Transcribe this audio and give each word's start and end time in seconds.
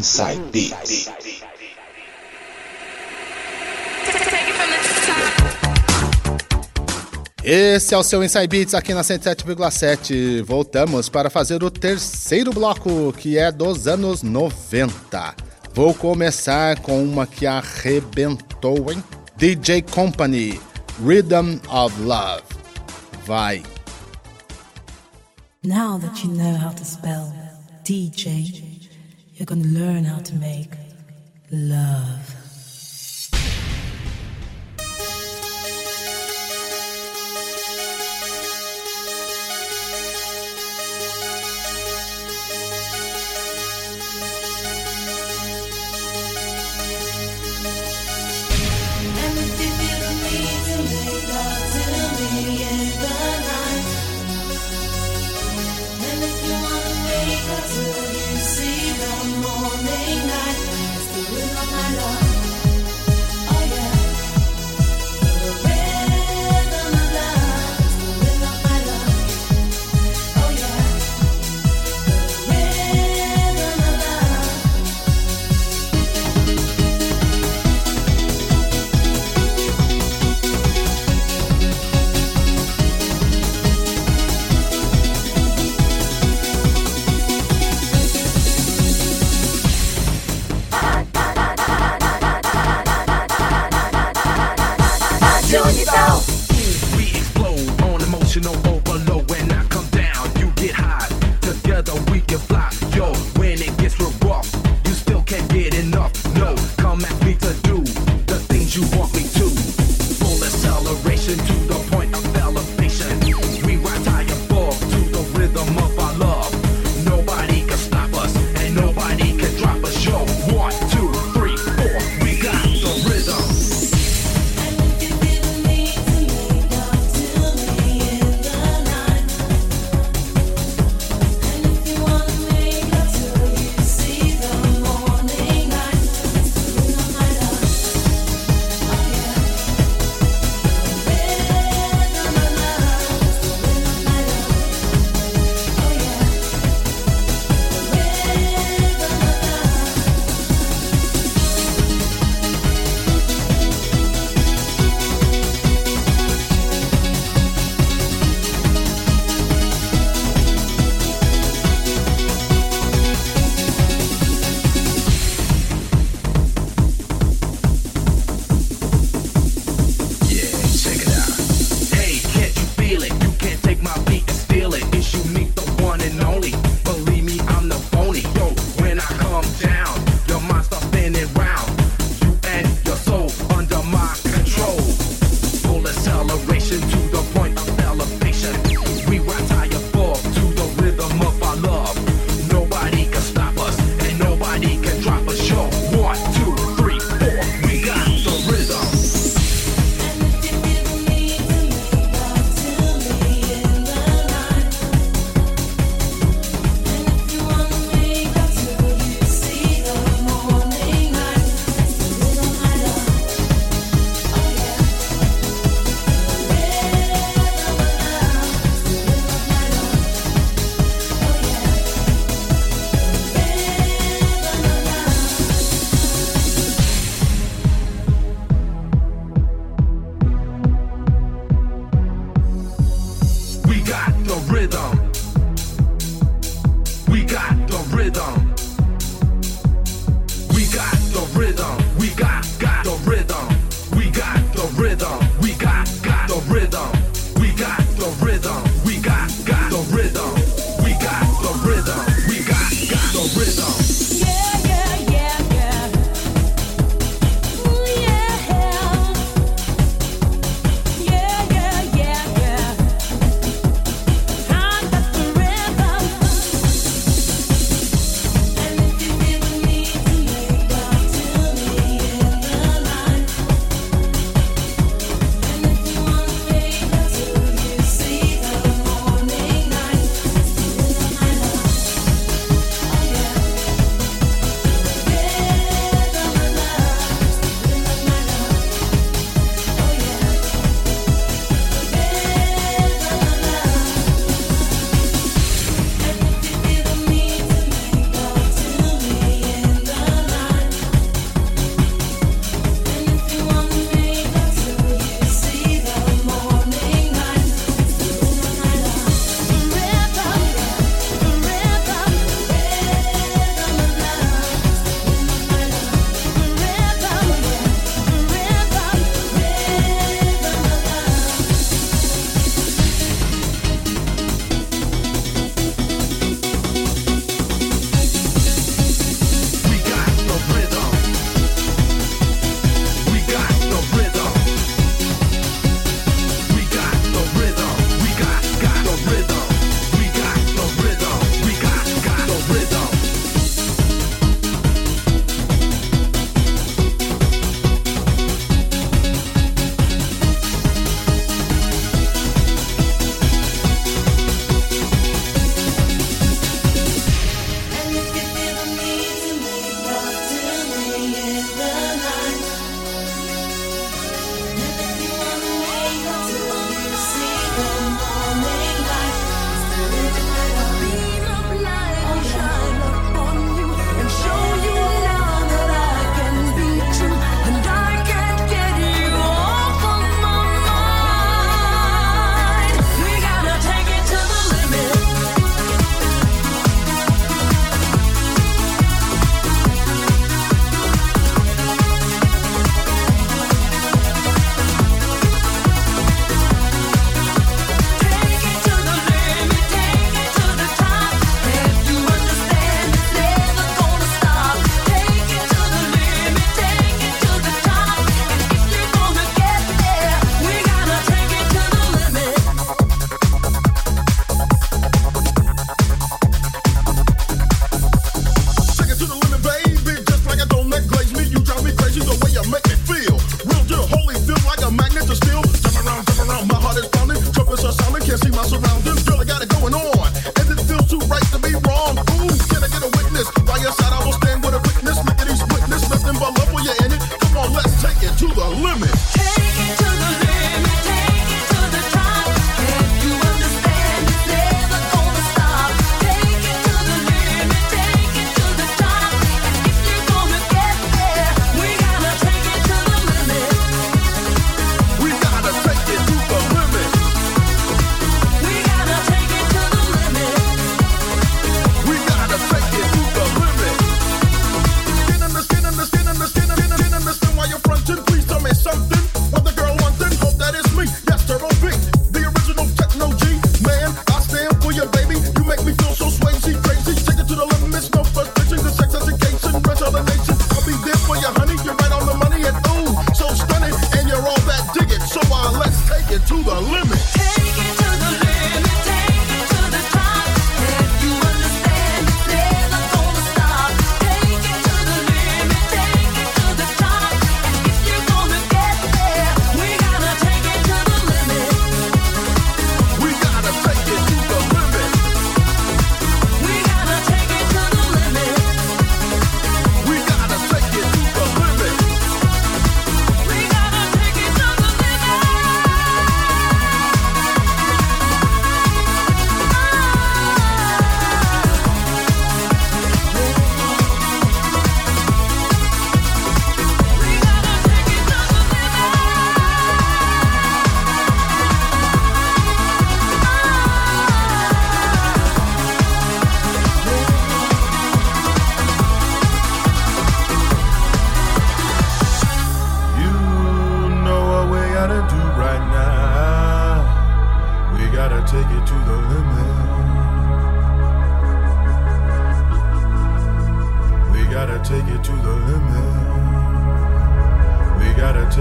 Inside 0.00 0.40
Beats. 0.50 1.10
Esse 7.44 7.94
é 7.94 7.98
o 7.98 8.02
seu 8.02 8.24
Inside 8.24 8.48
Beats 8.48 8.72
aqui 8.72 8.94
na 8.94 9.02
107,7. 9.02 10.42
Voltamos 10.42 11.10
para 11.10 11.28
fazer 11.28 11.62
o 11.62 11.70
terceiro 11.70 12.50
bloco, 12.50 13.12
que 13.12 13.36
é 13.36 13.52
dos 13.52 13.86
anos 13.86 14.22
90. 14.22 15.34
Vou 15.74 15.92
começar 15.92 16.80
com 16.80 17.04
uma 17.04 17.26
que 17.26 17.46
arrebentou, 17.46 18.90
hein? 18.90 19.04
DJ 19.36 19.82
Company, 19.82 20.58
Rhythm 21.04 21.58
of 21.68 22.00
Love. 22.00 22.42
Vai. 23.26 23.62
Now 25.62 25.98
that 25.98 26.26
you 26.26 26.32
know 26.32 26.56
how 26.56 26.72
to 26.72 26.84
spell 26.86 27.30
DJ, 27.84 28.69
you're 29.40 29.46
gonna 29.46 29.64
learn 29.68 30.04
how 30.04 30.18
to 30.18 30.34
make 30.34 30.68
love. 31.50 32.39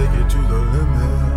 Gotta 0.05 0.29
take 0.29 1.28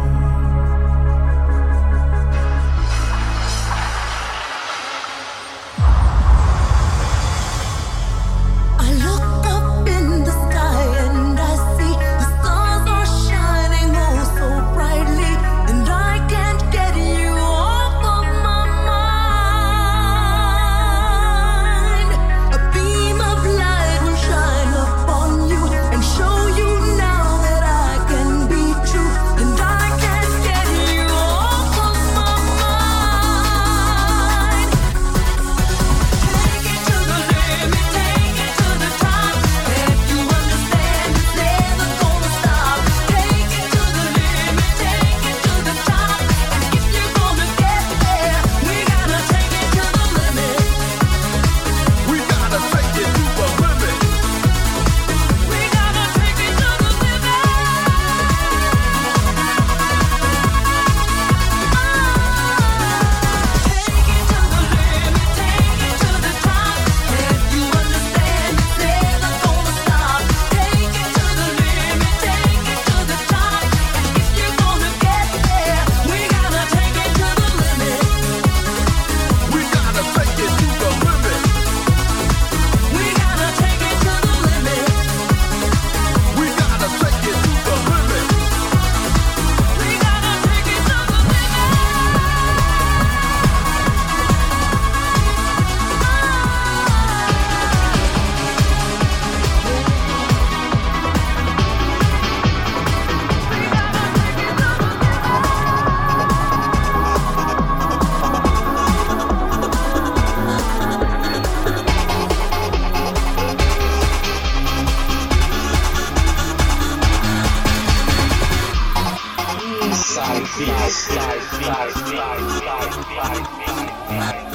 it 124.20 124.51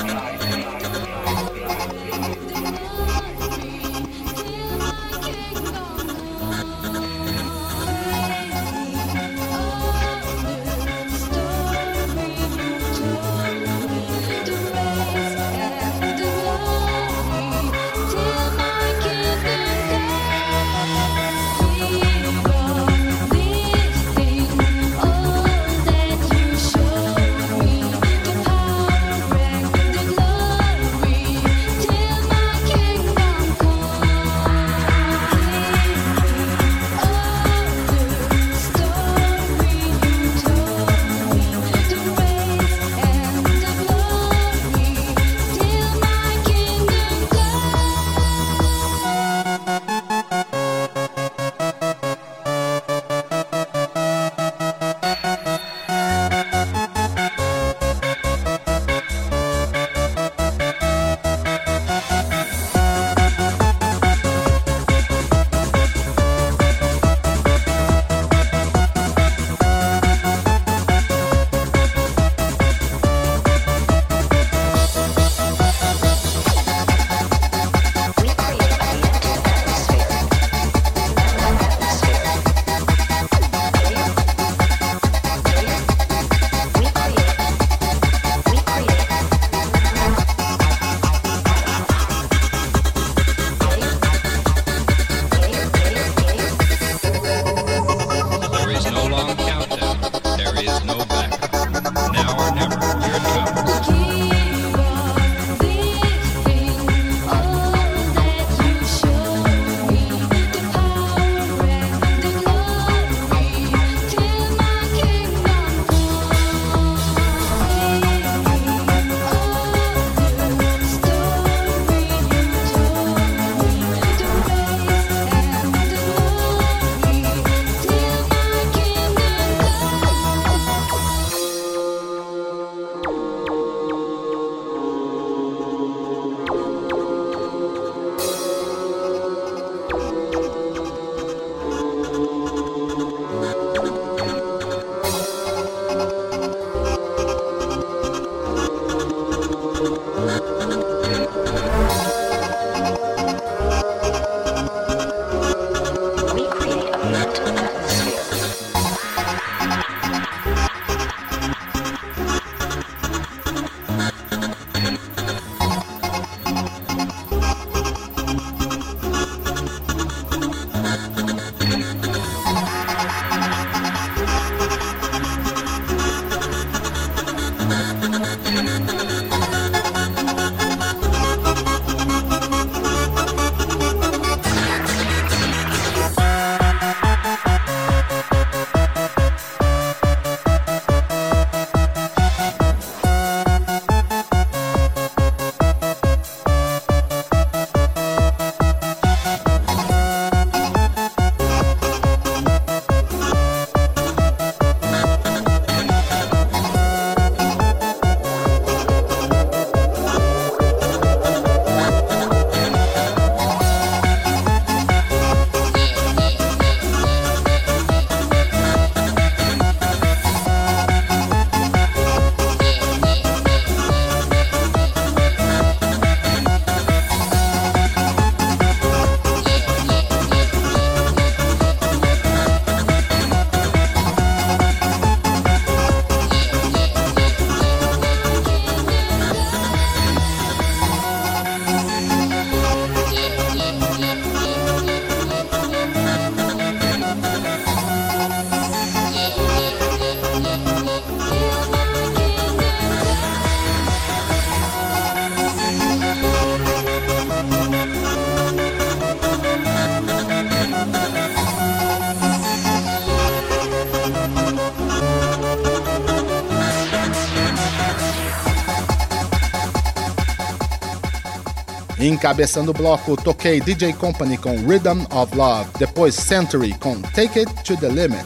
Encabeçando 272.08 272.72
o 272.72 272.74
bloco, 272.74 273.18
toquei 273.18 273.60
DJ 273.60 273.92
Company 273.92 274.38
com 274.38 274.56
Rhythm 274.66 275.06
of 275.12 275.36
Love, 275.36 275.70
depois 275.78 276.16
Century 276.16 276.74
com 276.80 277.02
Take 277.02 277.40
It 277.40 277.54
to 277.64 277.76
the 277.76 277.90
Limit. 277.90 278.26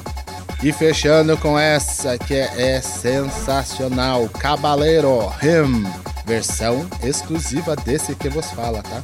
E 0.62 0.72
fechando 0.72 1.36
com 1.38 1.58
essa 1.58 2.16
que 2.16 2.36
é, 2.36 2.80
sensacional, 2.80 4.30
Cabaleiro 4.30 5.34
Him, 5.42 5.88
versão 6.28 6.88
exclusiva 7.02 7.76
desse 7.76 8.14
que 8.14 8.30
vos 8.30 8.52
fala, 8.52 8.84
tá? 8.84 9.02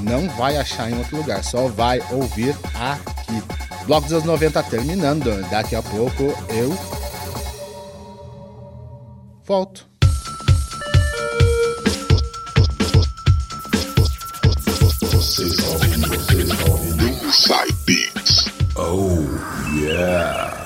Não 0.00 0.28
vai 0.28 0.58
achar 0.58 0.90
em 0.90 0.98
outro 0.98 1.16
lugar, 1.16 1.42
só 1.42 1.66
vai 1.66 2.02
ouvir 2.10 2.54
aqui. 2.74 3.42
Bloco 3.86 4.08
dos 4.08 4.24
90 4.24 4.62
terminando, 4.64 5.40
daqui 5.48 5.74
a 5.74 5.82
pouco 5.82 6.34
eu 6.50 6.76
volto. 9.46 9.95
Você 15.16 15.44
está 15.44 15.66
ouvindo, 15.70 16.08
você 16.08 16.42
está 16.42 16.70
ouvindo 16.70 17.08
Inside 17.08 17.74
Beats. 17.86 18.44
Oh, 18.76 19.24
yeah. 19.74 20.65